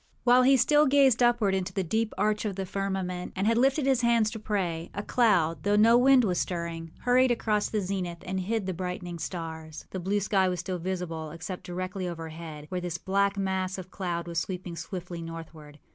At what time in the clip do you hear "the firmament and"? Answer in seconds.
2.55-3.45